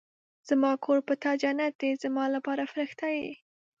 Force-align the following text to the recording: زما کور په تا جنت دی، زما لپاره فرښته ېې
زما 0.49 0.71
کور 0.83 0.99
په 1.07 1.13
تا 1.21 1.31
جنت 1.41 1.73
دی، 1.81 1.91
زما 2.03 2.25
لپاره 2.35 2.63
فرښته 2.71 3.07
ېې 3.21 3.31